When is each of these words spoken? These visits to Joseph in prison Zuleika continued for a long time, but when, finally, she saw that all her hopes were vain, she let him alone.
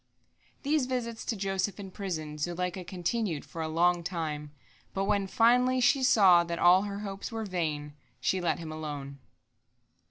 These 0.63 0.87
visits 0.87 1.23
to 1.25 1.35
Joseph 1.35 1.79
in 1.79 1.91
prison 1.91 2.39
Zuleika 2.39 2.83
continued 2.83 3.45
for 3.45 3.61
a 3.61 3.67
long 3.67 4.03
time, 4.03 4.51
but 4.95 5.03
when, 5.05 5.27
finally, 5.27 5.79
she 5.79 6.01
saw 6.01 6.43
that 6.43 6.57
all 6.57 6.81
her 6.81 7.01
hopes 7.01 7.31
were 7.31 7.45
vain, 7.45 7.93
she 8.19 8.41
let 8.41 8.57
him 8.57 8.71
alone. 8.71 9.19